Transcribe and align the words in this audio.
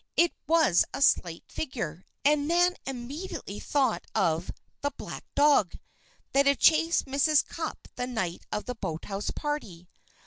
It 0.17 0.33
was 0.47 0.83
a 0.95 1.01
slight 1.03 1.43
figure, 1.47 2.03
and 2.25 2.47
Nan 2.47 2.75
immediately 2.87 3.59
thought 3.59 4.03
of 4.15 4.49
"the 4.81 4.89
black 4.97 5.23
dog" 5.35 5.77
that 6.31 6.47
had 6.47 6.57
chased 6.57 7.05
Mrs. 7.05 7.45
Cupp 7.45 7.87
the 7.97 8.07
night 8.07 8.43
of 8.51 8.65
the 8.65 8.73
boathouse 8.73 9.29
party. 9.29 9.87